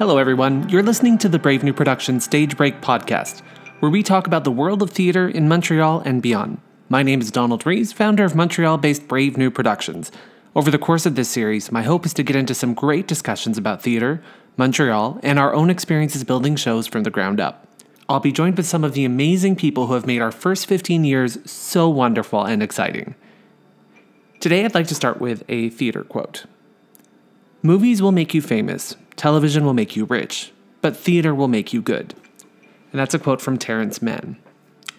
[0.00, 0.66] Hello, everyone.
[0.70, 3.40] You're listening to the Brave New Production Stage Break podcast,
[3.80, 6.58] where we talk about the world of theater in Montreal and beyond.
[6.88, 10.10] My name is Donald Rees, founder of Montreal based Brave New Productions.
[10.56, 13.58] Over the course of this series, my hope is to get into some great discussions
[13.58, 14.22] about theater,
[14.56, 17.68] Montreal, and our own experiences building shows from the ground up.
[18.08, 21.04] I'll be joined with some of the amazing people who have made our first 15
[21.04, 23.16] years so wonderful and exciting.
[24.40, 26.46] Today, I'd like to start with a theater quote
[27.62, 31.82] Movies will make you famous, television will make you rich, but theater will make you
[31.82, 32.14] good.
[32.90, 34.38] And that's a quote from Terrence Mann.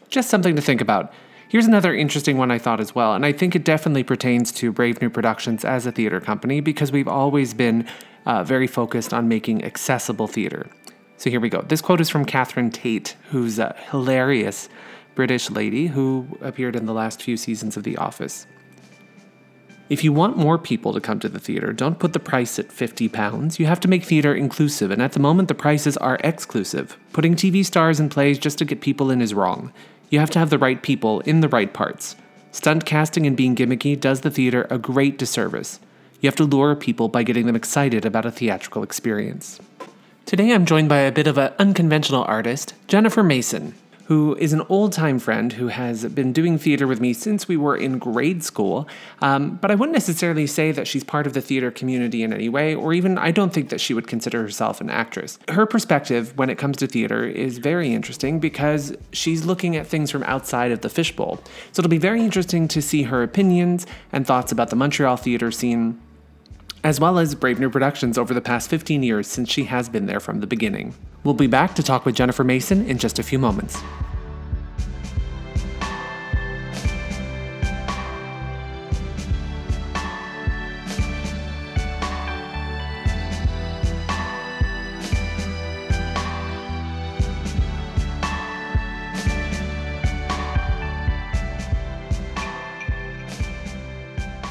[0.10, 1.12] Just something to think about.
[1.50, 4.72] Here's another interesting one I thought as well, and I think it definitely pertains to
[4.72, 7.88] Brave New Productions as a theater company because we've always been
[8.28, 10.70] uh, very focused on making accessible theater.
[11.18, 11.64] So here we go.
[11.64, 14.70] This quote is from Catherine Tate, who's a hilarious
[15.16, 18.46] British lady who appeared in the last few seasons of The Office.
[19.92, 22.72] If you want more people to come to the theater, don't put the price at
[22.72, 23.60] 50 pounds.
[23.60, 26.98] You have to make theater inclusive, and at the moment the prices are exclusive.
[27.12, 29.74] Putting TV stars in plays just to get people in is wrong.
[30.10, 32.16] You have to have the right people in the right parts.
[32.54, 35.82] Stunt casting and being gimmicky does the theater a great disservice.
[36.22, 39.60] You have to lure people by getting them excited about a theatrical experience.
[40.26, 43.76] Today I'm joined by a bit of an unconventional artist, Jennifer Mason,
[44.12, 47.56] who is an old time friend who has been doing theater with me since we
[47.56, 48.86] were in grade school.
[49.22, 52.50] Um, but I wouldn't necessarily say that she's part of the theater community in any
[52.50, 55.40] way, or even I don't think that she would consider herself an actress.
[55.48, 60.12] Her perspective when it comes to theater is very interesting because she's looking at things
[60.12, 61.40] from outside of the fishbowl.
[61.72, 65.52] So it'll be very interesting to see her opinions and thoughts about the Montreal theater
[65.52, 66.02] scene
[66.84, 70.08] as well as Brave New Productions over the past 15 years since she has been
[70.08, 70.96] there from the beginning.
[71.24, 73.80] We'll be back to talk with Jennifer Mason in just a few moments.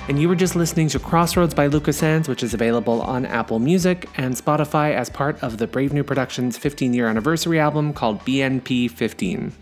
[0.09, 3.59] And you were just listening to Crossroads by Lucas Sands, which is available on Apple
[3.59, 8.21] Music and Spotify as part of the Brave New Productions 15 year anniversary album called
[8.25, 9.53] BNP 15.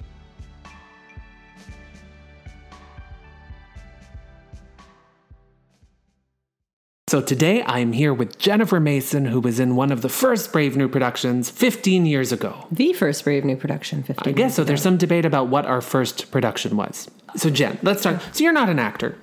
[7.09, 10.77] So today I'm here with Jennifer Mason, who was in one of the first Brave
[10.77, 12.67] New Productions 15 years ago.
[12.71, 14.61] The first Brave New production, 15 I guess so.
[14.61, 17.09] years There's some debate about what our first production was.
[17.35, 18.21] So, Jen, let's start.
[18.33, 19.17] So, you're not an actor.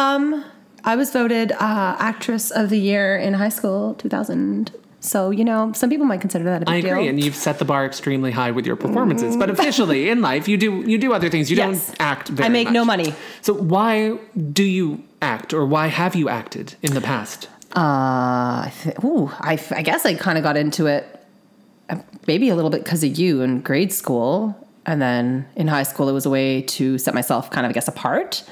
[0.00, 0.44] Um,
[0.84, 4.72] I was voted uh, Actress of the Year in high school, 2000.
[5.02, 7.08] So, you know, some people might consider that a big I agree, deal.
[7.10, 9.36] and you've set the bar extremely high with your performances.
[9.36, 11.50] But officially in life, you do you do other things.
[11.50, 11.86] You Yes.
[11.88, 12.28] don't act.
[12.28, 13.14] Very I make no money.
[13.40, 14.18] So why
[14.52, 17.48] do you act, or why have you acted in the past?
[17.72, 21.06] Uh, th- ooh, I, I guess I kind of got into it
[21.88, 21.96] uh,
[22.26, 24.54] maybe a little bit because of you in grade school.
[24.90, 27.72] And then in high school, it was a way to set myself kind of, I
[27.74, 28.42] guess, apart.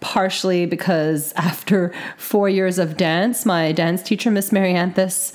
[0.00, 5.34] Partially because after four years of dance, my dance teacher, Miss Marianthus,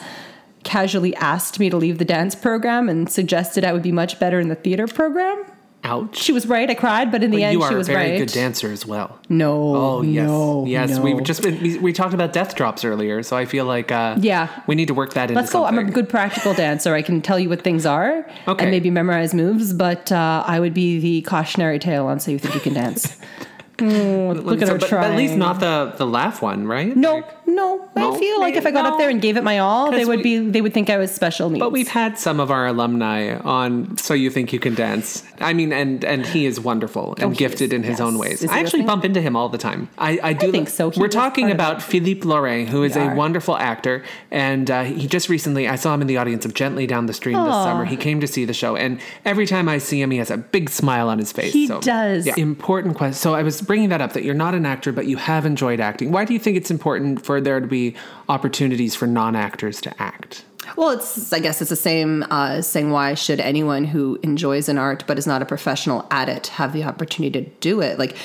[0.63, 4.40] casually asked me to leave the dance program and suggested I would be much better
[4.40, 5.46] in the theater program.
[5.83, 6.15] Ouch.
[6.17, 6.69] She was right.
[6.69, 8.17] I cried, but in the But end, you are she a was very right.
[8.19, 9.17] good dancer as well.
[9.29, 9.75] No.
[9.75, 10.89] Oh yes, no, yes.
[10.91, 11.01] no.
[11.01, 14.47] We've just we, we talked about death drops earlier, so I feel like uh, Yeah.
[14.67, 15.35] we need to work that in.
[15.35, 15.65] Let's go.
[15.65, 16.93] I'm a good practical dancer.
[16.93, 18.63] I can tell you what things are Okay.
[18.65, 22.37] and maybe memorize moves, but uh, I would be the cautionary tale on So You
[22.37, 23.17] Think You Can Dance.
[23.81, 26.95] Mm, look at her but, but at least not the the laugh one, right?
[26.95, 27.87] No, Like- no.
[27.93, 28.91] No, I feel like if I got no.
[28.93, 30.49] up there and gave it my all, they would we- be.
[30.49, 31.59] They would think I was special needs.
[31.59, 35.23] But we've had some of our alumni on So You Think You Can Dance.
[35.41, 37.77] I mean, and and he is wonderful and Oh, gifted is.
[37.77, 37.99] in his Yes.
[37.99, 38.41] own ways.
[38.43, 39.89] Is I actually bump into him all the time.
[39.97, 40.91] I, I do think so.
[40.91, 41.81] He We're talking about.
[41.81, 46.01] Philippe Lorrain, who is a wonderful actor, and uh, he just recently I saw him
[46.01, 47.84] in the audience of Gently Down the Stream this summer.
[47.85, 50.37] He came to see the show, and every time I see him, he has a
[50.37, 51.51] big smile on his face.
[51.51, 52.25] He so, does.
[52.25, 53.16] Yeah, important question.
[53.16, 55.79] So I was bringing that up that you're not an actor, but you have enjoyed
[55.79, 56.12] acting.
[56.12, 57.96] Why do you think it's important for there to be
[58.28, 60.44] opportunities for non-actors to act?
[60.76, 64.78] Well, it's I guess it's the same uh, saying why should anyone who enjoys an
[64.78, 67.97] art but is not a professional at it have the opportunity to do it?
[67.97, 68.18] Like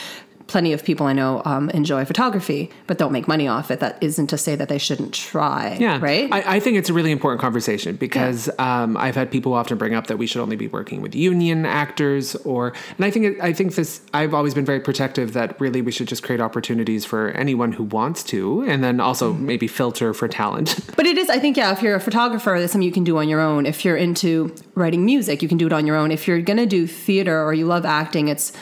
[0.47, 3.81] plenty of people I know um, enjoy photography but don't make money off it.
[3.81, 5.77] That isn't to say that they shouldn't try.
[5.81, 6.29] Yeah, Right.
[6.33, 9.95] I, I think it's a really important conversation because um, I've had people often bring
[9.95, 13.37] up that we should only be working with union actors, or and I think it,
[13.43, 14.01] I think this.
[14.15, 17.83] I've always been very protective that really we should just create opportunities for anyone who
[17.85, 19.47] wants to, and then also Mm-hmm.
[19.47, 20.79] maybe filter for talent.
[20.97, 23.19] But it is, I think, yeah, if you're a photographer, that's something you can do
[23.19, 23.67] on your own.
[23.67, 26.11] If you're into writing music, you can do it on your own.
[26.13, 28.53] If you're going to do theater or you love acting, it's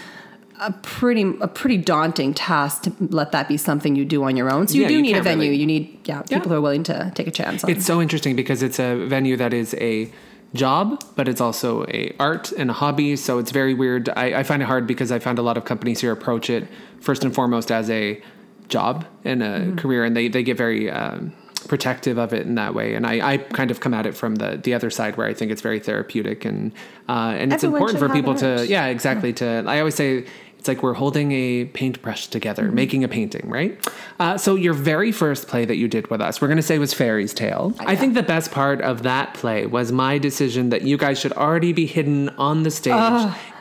[0.60, 4.50] a pretty a pretty daunting task to let that be something you do on your
[4.50, 4.68] own.
[4.68, 5.44] So you Yeah, do you need a venue.
[5.50, 7.70] really- You need yeah people who are willing to take a chance on.
[7.70, 10.10] It's so interesting because it's a venue that is a
[10.54, 13.16] job, but it's also a art and a hobby.
[13.16, 14.08] So it's very weird.
[14.16, 16.68] I, I find it hard because I found a lot of companies here approach it
[17.00, 18.22] first and foremost as a
[18.68, 19.76] job and a Mm-hmm.
[19.76, 20.90] career, and they they get very.
[20.90, 21.32] Um,
[21.66, 24.34] protective of it in that way and I, I kind of come at it from
[24.34, 26.72] the the other side where I think it's very therapeutic and
[27.08, 30.26] uh, and it's Everyone important for people to yeah exactly to I always say
[30.64, 32.74] it's like we're holding a paintbrush together, Mm-hmm.
[32.74, 33.78] making a painting, right?
[34.18, 36.78] Uh, so your very first play that you did with us, we're going to say
[36.78, 37.74] was Fairy's Tale.
[37.80, 41.34] I think the best part of that play was my decision that you guys should
[41.34, 42.94] already be hidden on the stage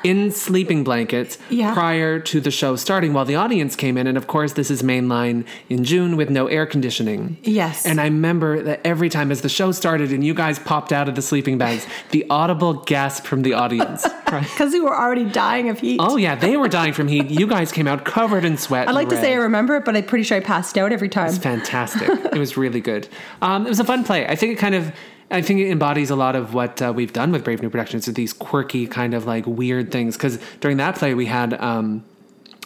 [0.03, 1.73] in sleeping blankets Yeah.
[1.73, 4.07] prior to the show starting while the audience came in.
[4.07, 7.37] And of course, this is mainline in June with no air conditioning.
[7.43, 7.85] Yes.
[7.85, 11.07] And I remember that every time as the show started and you guys popped out
[11.09, 14.05] of the sleeping bags, the audible gasp from the audience.
[14.31, 14.43] right?
[14.43, 15.99] because we were already dying of heat.
[16.01, 17.29] Oh yeah, they were dying from heat.
[17.29, 18.87] You guys came out covered in sweat.
[18.87, 21.09] I'd like to say I remember it, but I'm pretty sure I passed out every
[21.09, 21.27] time.
[21.29, 22.09] It's fantastic.
[22.09, 23.07] it was really good.
[23.41, 24.27] Um, it was a fun play.
[24.27, 24.91] I think it kind of,
[25.31, 28.05] I think it embodies a lot of what uh, we've done with Brave New Productions.
[28.07, 30.15] With these quirky kind of like weird things.
[30.15, 32.03] Because during that play we had, um,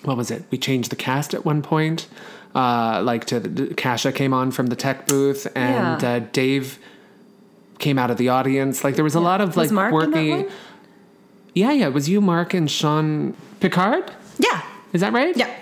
[0.03, 0.43] what was it?
[0.51, 2.07] We changed the cast at one point.
[2.55, 6.09] Uh, like to Kasha came on from the tech booth, and Yeah.
[6.15, 6.79] uh, Dave
[7.79, 8.83] came out of the audience.
[8.83, 10.45] Like there was a lot of like Mark quirky.
[11.53, 11.87] Yeah, yeah.
[11.87, 14.11] It was you, Mark, and Sean Picard?
[14.39, 14.61] Yeah.
[14.93, 15.35] Is that right?
[15.37, 15.53] Yeah.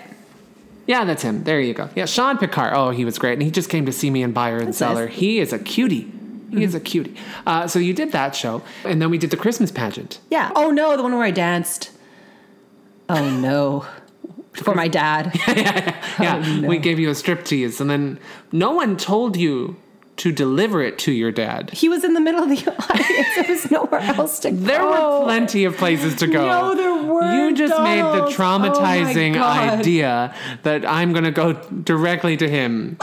[0.86, 1.42] Yeah, that's him.
[1.44, 1.88] There you go.
[1.96, 2.72] Yeah, Sean Picard.
[2.74, 3.32] Oh, he was great.
[3.34, 5.06] And he just came to see me in Buyer and That's Seller.
[5.06, 5.16] nice.
[5.16, 6.12] He is a cutie.
[6.50, 7.16] He is a cutie.
[7.46, 8.62] Uh, so you did that show.
[8.84, 10.20] And then we did the Christmas pageant.
[10.30, 10.50] Yeah.
[10.54, 11.90] Oh no, the one where I danced.
[13.08, 13.86] Oh no.
[14.54, 15.32] For my dad.
[16.18, 16.68] Yeah, Oh, no.
[16.68, 17.78] we gave you a striptease.
[17.80, 18.18] And then
[18.52, 19.76] no one told you
[20.16, 21.68] to deliver it to your dad.
[21.74, 22.56] He was in the middle of the
[22.90, 23.34] audience.
[23.36, 24.56] There was nowhere else to go.
[24.56, 26.46] There were plenty of places to go.
[26.46, 28.24] No, there weren't, You just made the.
[28.24, 32.96] Oh, traumatizing idea that I'm going to go directly to him.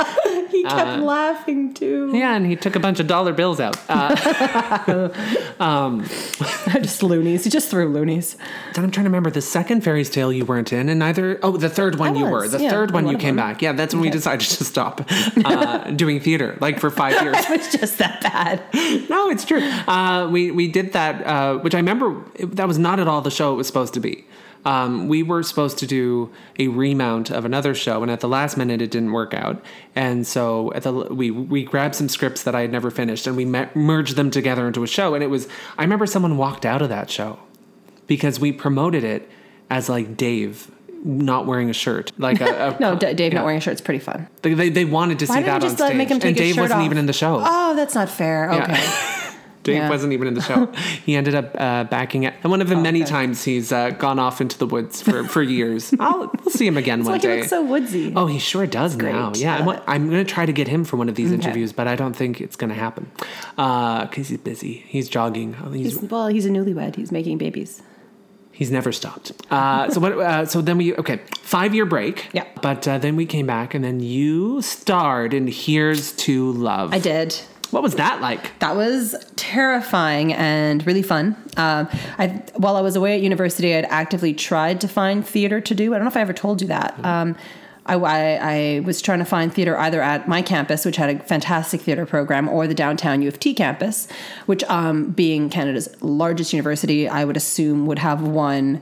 [0.63, 2.11] He kept laughing too.
[2.13, 3.77] Yeah, and he took a bunch of dollar bills out.
[3.89, 5.09] Uh,
[6.79, 7.43] just loonies.
[7.43, 8.37] He just threw loonies.
[8.73, 11.37] Then I'm trying to remember the second fairy's tale you weren't in, and neither.
[11.43, 12.47] Oh, the third one you were.
[12.47, 13.61] The yeah, third one you came back.
[13.61, 15.01] Yeah, that's when we decided to stop
[15.43, 17.35] uh, doing theater, like for five years.
[17.37, 18.63] It was just that bad.
[19.09, 19.61] no, it's true.
[19.61, 22.23] Uh, we we did that, uh, which I remember.
[22.35, 24.25] It, that was not at all the show it was supposed to be.
[24.65, 28.55] Um, we were supposed to do a remount of another show, and at the last
[28.55, 29.61] minute, it didn't work out.
[29.95, 33.35] And so at the we we grabbed some scripts that I had never finished, and
[33.35, 35.15] we me- merged them together into a show.
[35.15, 37.39] And it was I remember someone walked out of that show
[38.07, 39.29] because we promoted it
[39.69, 40.69] as like Dave
[41.05, 43.39] not wearing a shirt, like a, a No, D- Dave yeah.
[43.39, 44.29] not wearing a shirt is pretty fun.
[44.41, 46.19] They, they, they wanted to see Why didn't that you on just stage, make him
[46.19, 46.85] take and Dave wasn't off?
[46.85, 47.41] even in the show.
[47.45, 48.49] Oh, that's not fair.
[48.53, 49.19] Yeah.
[49.63, 49.73] Okay.
[49.73, 49.89] Dave Yeah.
[49.89, 50.65] wasn't even in the show.
[51.05, 52.33] he ended up uh, backing it.
[52.43, 53.09] And one of the many okay.
[53.09, 55.93] times he's uh, gone off into the woods for, for years.
[55.99, 57.37] I'll, we'll see him again It's one like he day.
[57.37, 58.13] looks so woodsy.
[58.15, 59.31] oh, he sure does now.
[59.35, 61.87] Yeah, I'm, I'm going to try to get him for one of these interviews, but
[61.87, 63.09] I don't think it's going to happen
[63.55, 64.83] because he's busy.
[64.87, 65.55] He's jogging.
[65.63, 66.95] Oh, he's, He's, well, he's a newlywed.
[66.95, 67.81] He's making babies.
[68.51, 69.31] he's never stopped.
[69.49, 70.11] Uh, so what?
[70.13, 72.27] Uh, so then we okay five year break.
[72.33, 72.45] Yeah.
[72.61, 76.93] But uh, then we came back, and then you starred in Here's to Love.
[76.93, 77.39] I did.
[77.73, 78.59] What was that like?
[78.59, 81.35] That was terrifying and really fun.
[81.57, 81.89] Um,
[82.19, 85.93] I, while I was away at university, I'd actively tried to find theater to do.
[85.93, 87.03] I don't know if I ever told you that.
[87.03, 87.35] Um,
[87.87, 91.19] I, I, I was trying to find theater either at my campus, which had a
[91.23, 94.07] fantastic theater program, or the downtown U of T campus,
[94.45, 98.81] which, um, being Canada's largest university, I would assume would have one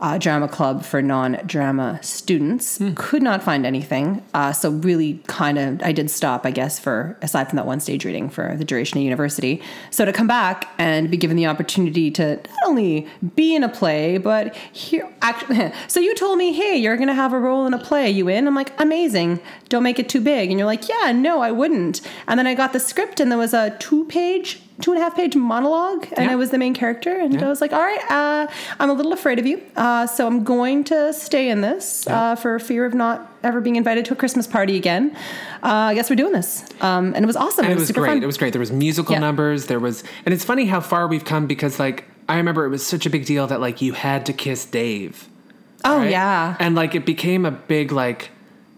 [0.00, 2.80] uh, drama club for non-drama students.
[2.94, 7.16] Could not find anything, uh, so really kind of I did stop, I guess, for
[7.22, 9.62] aside from that one stage reading for the duration of university.
[9.90, 13.68] So to come back and be given the opportunity to not only be in a
[13.68, 15.72] play, but here actually.
[15.88, 18.10] So you told me, hey, you're gonna have a role in a play.
[18.10, 18.46] You in?
[18.46, 19.40] I'm like, amazing.
[19.68, 20.50] Don't make it too big.
[20.50, 22.00] And you're like, yeah, no, I wouldn't.
[22.26, 24.60] And then I got the script, and there was a two-page.
[24.80, 26.32] Two and a half page monologue, and Yeah.
[26.32, 27.10] I was the main character.
[27.18, 28.46] And I was like, "All right, uh,
[28.78, 32.34] I'm a little afraid of you, uh, so I'm going to stay in this uh,
[32.36, 35.16] for fear of not ever being invited to a Christmas party again.
[35.62, 37.64] Uh, I guess we're doing this, um, and it was awesome.
[37.64, 38.06] It it was, great.
[38.08, 38.22] fun.
[38.22, 38.52] It was great.
[38.52, 39.20] There was musical Yeah.
[39.20, 39.64] numbers.
[39.66, 42.84] There was, and it's funny how far we've come because, like, I remember it was
[42.86, 45.26] such a big deal that like you had to kiss Dave.
[45.86, 46.10] oh right?
[46.10, 48.30] yeah, and like it became a big like,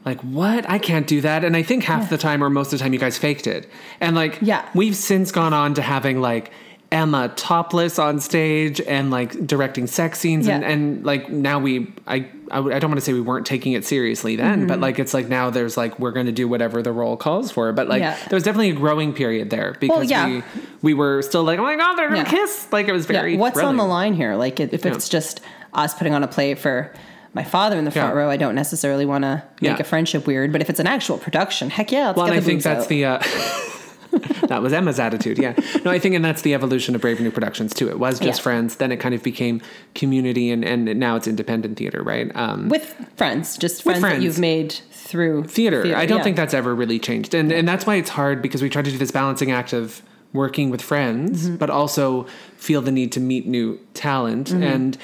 [0.09, 0.69] like what?
[0.69, 1.45] I can't do that.
[1.45, 3.69] And I think half the time or most of the time you guys faked it.
[4.01, 4.69] And like, Yeah.
[4.75, 6.51] we've since gone on to having like.
[6.91, 10.71] Emma topless on stage and like directing sex scenes and, Yeah.
[10.71, 14.37] and like now we I, I don't want to say we weren't taking it seriously
[14.37, 14.69] then Mm-hmm.
[14.69, 17.51] but like it's like now there's like we're going to do whatever the role calls
[17.51, 18.17] for but like Yeah.
[18.31, 20.27] there was definitely a growing period there because yeah.
[20.29, 20.43] we
[20.81, 23.39] we were still like oh my god they're gonna kiss like it was very yeah.
[23.39, 24.35] What's on the line here?
[24.37, 25.43] Like if if it's just
[25.75, 26.91] us putting on a play for
[27.41, 28.21] my father in the front Yeah.
[28.21, 29.87] row, I don't necessarily want to make Yeah.
[29.87, 30.49] a friendship weird.
[30.53, 32.83] But if it's an actual production, heck yeah, let's Well, get and I think that's
[32.85, 32.89] out.
[32.89, 33.05] the.
[33.05, 33.19] Uh,
[34.49, 35.39] that was Emma's attitude.
[35.39, 35.55] Yeah.
[35.85, 37.89] No, I think, and that's the evolution of Brave New Productions too.
[37.89, 38.43] It was just Yeah.
[38.43, 39.61] friends, then it kind of became
[39.95, 42.31] community, and and now it's independent theater, right?
[42.35, 44.17] Um, with friends, just friends, friends.
[44.19, 45.81] that you've made through theater.
[45.97, 46.25] I don't yeah.
[46.25, 48.91] think that's ever really changed, and and that's why it's hard because we try to
[48.91, 50.03] do this balancing act of
[50.33, 51.57] working with friends, Mm-hmm.
[51.57, 52.27] but also
[52.57, 54.63] feel the need to meet new talent Mm-hmm.
[54.63, 54.99] and.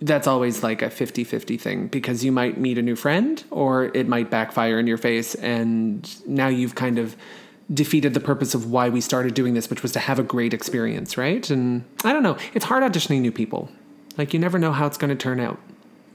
[0.00, 3.86] That's always like a 50 50 thing because you might meet a new friend or
[3.94, 5.34] it might backfire in your face.
[5.36, 7.16] And now you've kind of
[7.72, 10.52] defeated the purpose of why we started doing this, which was to have a great
[10.52, 11.48] experience, right?
[11.48, 13.70] And I don't know, it's hard auditioning new people.
[14.18, 15.58] Like, you never know how it's going to turn out.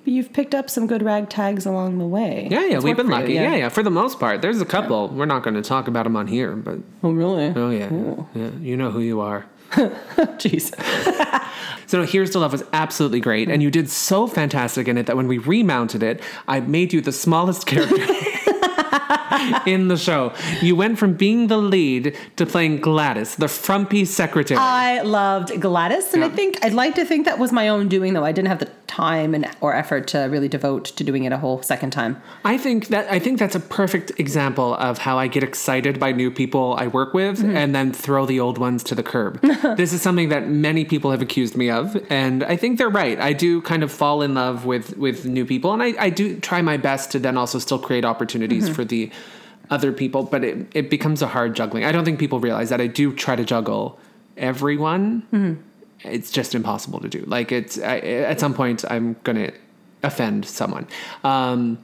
[0.05, 2.47] You've picked up some good ragtags along the way.
[2.49, 3.33] Yeah, yeah, It's we've been lucky.
[3.33, 3.55] you, yeah.
[3.55, 4.41] yeah, for the most part.
[4.41, 5.09] There's a couple.
[5.09, 7.47] We're not going to talk about them on here, but Oh, really?
[7.55, 8.27] Oh yeah, oh.
[8.33, 8.49] yeah.
[8.61, 9.45] You know who you are.
[10.39, 10.73] Jeez.
[11.87, 15.05] So no, Here's to Love was absolutely great, and you did so fantastic in it
[15.07, 17.97] that when we remounted it, I made you the smallest character
[19.65, 20.33] in the show.
[20.61, 24.59] You went from being the lead to playing Gladys, the frumpy secretary.
[24.59, 28.13] I loved Gladys, and I think I'd like to think that was my own doing,
[28.13, 31.31] though I didn't have the time and or effort to really devote to doing it
[31.31, 32.21] a whole second time.
[32.43, 36.11] I think that I think that's a perfect example of how I get excited by
[36.11, 37.55] new people I work with mm-hmm.
[37.55, 39.39] and then throw the old ones to the curb.
[39.77, 43.19] this is something that many people have accused me of, and I think they're right.
[43.19, 46.39] I do kind of fall in love with with new people, and I, I do
[46.39, 48.73] try my best to then also still create opportunities mm-hmm.
[48.79, 49.11] For the
[49.69, 51.83] other people, but it, it becomes a hard juggling.
[51.83, 53.99] I don't think people realize that I do try to juggle
[54.37, 55.59] everyone.
[56.03, 57.23] It's just impossible to do.
[57.27, 59.51] Like it's I, at some point I'm gonna
[60.01, 60.87] offend someone.
[61.25, 61.77] Um,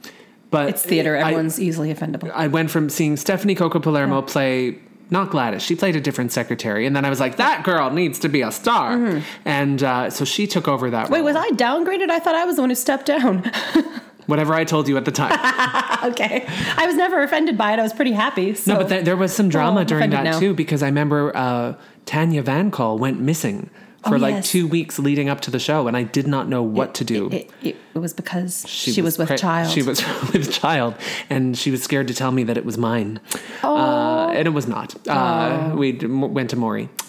[0.50, 2.30] but It's theater; I- everyone's easily offendable.
[2.34, 6.84] I went from seeing Stephanie Coco Palermo play not Gladys, she played a different secretary,
[6.86, 10.24] and then I was like, that girl needs to be a star, and uh, so
[10.24, 11.04] she took over that.
[11.04, 11.12] Mm-hmm.
[11.12, 11.26] Wait, role.
[11.26, 12.10] was I downgraded?
[12.10, 13.48] I thought I was the one who stepped down.
[14.26, 15.32] Whatever I told you at the time.
[16.12, 16.44] okay,
[16.76, 17.78] I was never offended by it.
[17.78, 18.54] I was pretty happy.
[18.54, 18.72] So.
[18.74, 20.38] no, but th- there was some drama Oh, I'm during that now.
[20.40, 21.74] too because I remember uh,
[22.06, 23.70] Tanya Van Call went missing
[24.02, 24.50] for Oh, like yes.
[24.50, 27.28] two weeks leading up to the show, and I did not know what to do.
[27.30, 29.70] It, it, it was because she, was, with pre- child.
[29.72, 30.00] She was
[30.32, 30.94] with child,
[31.28, 33.18] and she was scared to tell me that it was mine.
[33.64, 33.76] Oh.
[33.76, 34.94] Uh, and it was not.
[35.08, 36.88] Uh, We d- m- went to Maury.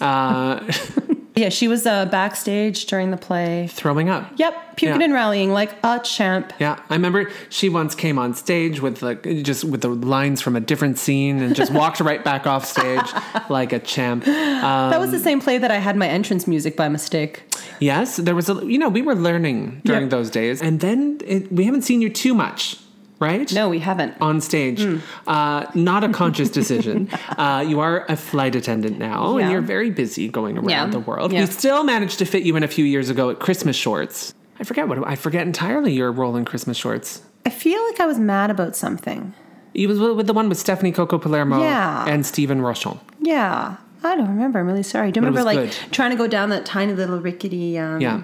[1.38, 3.68] Yeah, she was uh, backstage during the play.
[3.70, 4.30] throwing up.
[4.36, 5.04] Yep, puking Yeah.
[5.04, 6.52] and rallying like a champ.
[6.58, 10.56] Yeah, I remember she once came on stage with like just with the lines from
[10.56, 13.06] a different scene and just walked right back off stage
[13.48, 14.26] like a champ.
[14.26, 17.42] Um, That was the same play that I had my entrance music by mistake.
[17.80, 20.10] yes, there was a you know we were learning during Yep.
[20.10, 22.76] those days, and then it, we haven't seen you too much,
[23.20, 23.52] right?
[23.52, 24.14] No, we haven't.
[24.20, 24.82] on stage.
[24.82, 24.98] Hmm.
[25.26, 27.08] Uh, not a conscious decision.
[27.38, 30.86] uh, you are a flight attendant now, and you're very busy going around Yeah.
[30.86, 31.32] the world.
[31.32, 31.40] Yeah.
[31.40, 34.34] We still managed to fit you in a few years ago at Christmas shorts.
[34.60, 37.22] I forget what I forget entirely your role in Christmas shorts.
[37.46, 39.32] I feel like I was mad about something.
[39.74, 42.04] You was with the one with Stephanie Coco Palermo Yeah.
[42.08, 42.98] and Stephen Rochon.
[43.20, 44.58] Yeah, I don't remember.
[44.58, 45.12] I'm really sorry.
[45.12, 45.92] Do you remember like good.
[45.92, 48.22] trying to go down that tiny little rickety um, Yeah.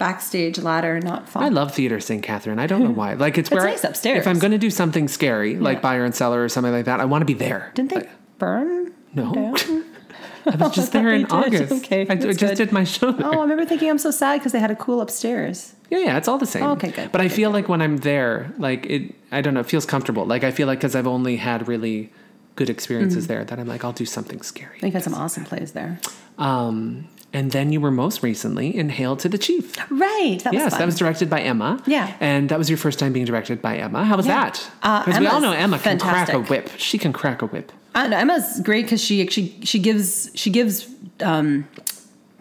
[0.00, 1.42] Backstage ladder not fall?
[1.44, 2.22] I love theater, St.
[2.22, 2.58] Catherine.
[2.58, 3.12] I don't know why.
[3.14, 4.18] Like it's where I- nice upstairs.
[4.18, 5.82] If I'm going to do something scary, like Yeah.
[5.82, 7.70] Buyer and Seller or something like that, I want to be there.
[7.74, 8.92] Didn't they Like, burn?
[9.14, 9.32] no.
[9.32, 9.84] down?
[10.46, 11.70] I was just there in August.
[11.84, 12.56] Okay, I, I just good.
[12.56, 13.26] did my show there.
[13.26, 15.74] Oh, I remember thinking I'm so sad because they had a cool upstairs.
[15.90, 16.62] Yeah, yeah, it's all the same.
[16.64, 17.12] Oh, okay, good.
[17.12, 20.24] But I feel like when I'm there, like it, I don't know, it feels comfortable.
[20.24, 22.10] Like I feel like because I've only had really
[22.56, 23.32] good experiences Mm-hmm.
[23.34, 24.78] there, that I'm like, I'll do something scary.
[24.80, 26.00] They've had some awesome plays there.
[26.38, 29.76] Um, and then you were most recently in Hail to the Chief.
[29.90, 30.38] Right.
[30.42, 31.80] That was yes, that was directed by Emma.
[31.86, 32.14] Yeah.
[32.20, 34.04] and that was your first time being directed by Emma.
[34.04, 34.44] How was Yeah.
[34.44, 34.70] that?
[34.82, 36.70] Uh, Because we all know Emma can crack a whip.
[36.76, 37.72] She can crack a whip.
[37.94, 40.88] Emma's great because she she she gives she gives
[41.22, 41.66] um,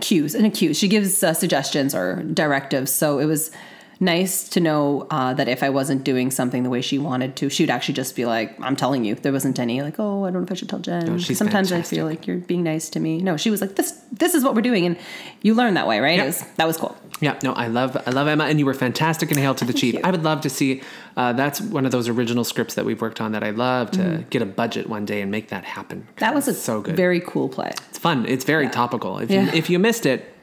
[0.02, 0.78] cues and a cues.
[0.78, 2.92] She gives uh, suggestions or directives.
[2.92, 3.52] So it was
[4.00, 7.50] nice to know uh, that if I wasn't doing something the way she wanted to,
[7.50, 10.32] she would actually just be like, "I'm telling you." There wasn't any like, "Oh, I
[10.32, 11.98] don't know if I should tell Jen." she's Sometimes fantastic.
[11.98, 13.22] I feel like you're being nice to me.
[13.22, 14.98] No, she was like, "This this is what we're doing," and
[15.42, 16.18] you learn that way, right?
[16.18, 16.24] Yeah.
[16.24, 16.98] It was, that was cool.
[17.22, 19.74] Yeah, no, I love I love Emma, and you were fantastic in Hail to the
[19.74, 19.96] Chief.
[20.04, 20.82] I would love to see.
[21.18, 24.24] Uh, that's one of those original scripts that we've worked on that I love to
[24.30, 26.04] get a budget one day and make that happen.
[26.04, 26.20] Mm-hmm.
[26.20, 26.96] That was a so good.
[26.96, 27.74] very cool play.
[27.90, 28.26] It's fun.
[28.26, 29.20] It's very topical.
[29.20, 29.44] If Yeah.
[29.44, 30.34] you if you missed it,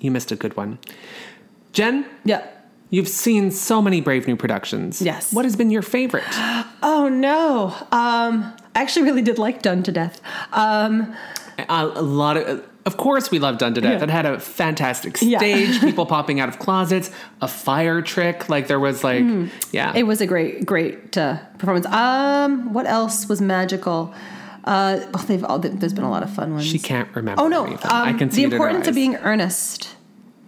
[0.00, 0.78] you missed a good one.
[1.72, 2.46] Jen, Yeah.
[2.90, 5.00] You've seen so many Brave New productions.
[5.00, 5.32] Yes.
[5.32, 6.24] What has been your favorite?
[6.82, 7.74] Oh no.
[7.92, 10.18] Um, I actually really did like Done to Death.
[10.52, 11.14] Um,
[11.58, 12.66] a, a lot of.
[12.86, 13.98] Of course, we love Done to Death.
[13.98, 14.04] Yeah.
[14.04, 15.36] It had a fantastic Yeah.
[15.38, 17.10] stage, people popping out of closets,
[17.42, 18.48] a fire trick.
[18.48, 19.96] Like there was like, yeah, Mm-hmm.
[19.98, 21.84] It was a great, great uh, performance.
[21.86, 24.14] Um, what else was magical?
[24.64, 26.66] Uh, oh, they've all, there's been a lot of fun ones.
[26.66, 27.42] she can't remember.
[27.42, 27.66] Oh no!
[27.66, 29.94] Um, I can see the it in her importance of being earnest.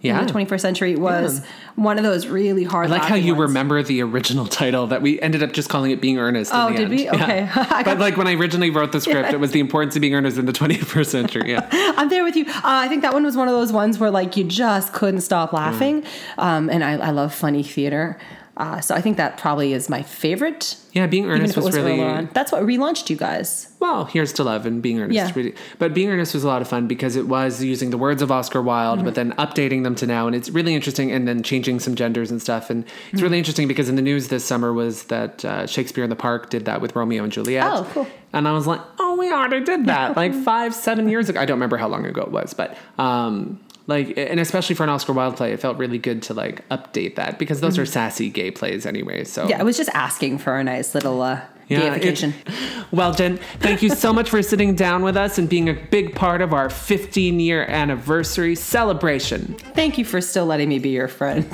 [0.03, 0.23] In Yeah.
[0.23, 1.41] the 21st century was
[1.75, 2.87] one of those really hard.
[2.87, 3.47] I like how you ones.
[3.49, 6.51] remember the original title that we ended up just calling it Being Earnest.
[6.51, 6.89] in Oh, did end.
[6.91, 7.05] we?
[7.05, 7.15] Yeah.
[7.15, 7.49] Okay.
[7.55, 10.13] I but like when I originally wrote the script, it was the importance of being
[10.13, 11.51] earnest in the 21st century.
[11.51, 11.67] Yeah.
[11.97, 12.45] I'm there with you.
[12.47, 15.21] Uh, I think that one was one of those ones where like you just couldn't
[15.21, 16.01] stop laughing.
[16.03, 16.07] Mm.
[16.37, 18.17] Um, and I, I love funny theater.
[18.55, 20.77] Uh, so I think that probably is my favorite.
[20.91, 21.99] Yeah, Being Earnest was, was really.
[21.99, 22.29] on.
[22.33, 23.73] That's what relaunched you guys.
[23.79, 25.15] Well, here's to love and being earnest.
[25.15, 25.31] Yeah.
[25.35, 28.21] Really, but being earnest was a lot of fun because it was using the words
[28.21, 29.05] of Oscar Wilde, Mm-hmm.
[29.05, 31.11] but then updating them to now, and it's really interesting.
[31.11, 33.23] And then changing some genders and stuff, and it's Mm-hmm.
[33.23, 36.51] really interesting because in the news this summer was that uh, Shakespeare in the Park
[36.51, 37.65] did that with Romeo and Juliet.
[37.67, 38.07] Oh, cool.
[38.33, 41.39] And I was like, oh, we already did that like five, seven years ago.
[41.41, 44.89] I don't remember how long ago it was, but um, like, and especially for an
[44.89, 48.29] Oscar Wilde play, it felt really good to like update that because those are sassy
[48.29, 49.23] gay plays anyway.
[49.23, 49.49] So Mm-hmm.
[49.49, 52.33] Yeah, I was just asking for a nice little uh, yeah, it-
[52.91, 56.15] well, Jen, thank you so much for sitting down with us and being a big
[56.15, 59.55] part of our 15 year anniversary celebration.
[59.73, 61.45] Thank you for still letting me be your friend.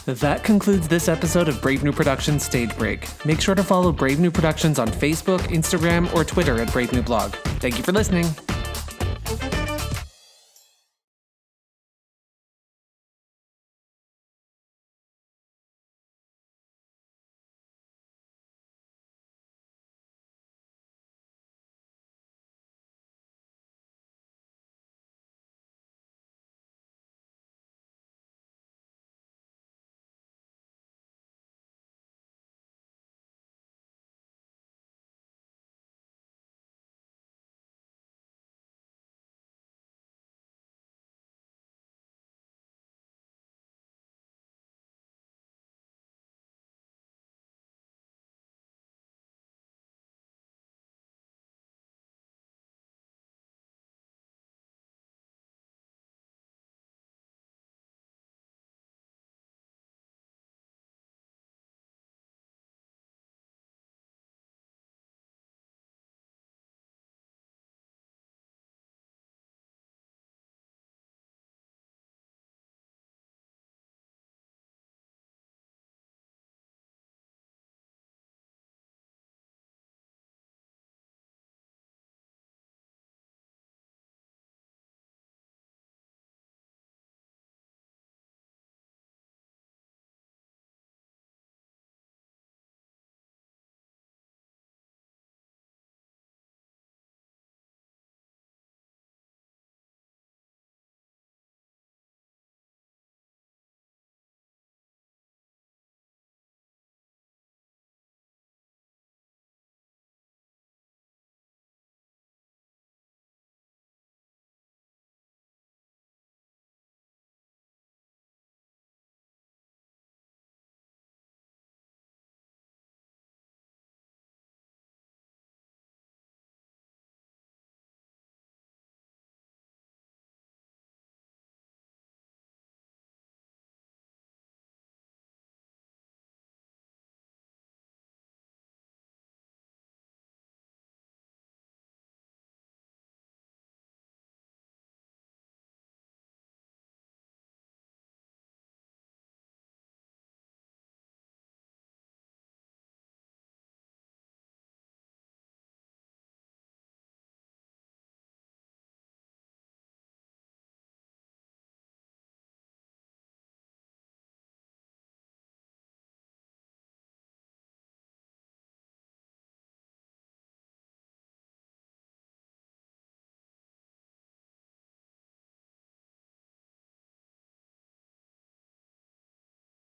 [0.05, 3.07] That concludes this episode of Brave New Productions Stage Break.
[3.25, 7.01] Make sure to follow Brave New Productions on Facebook, Instagram, or Twitter at Brave New
[7.01, 7.33] Blog.
[7.59, 8.27] Thank you for listening.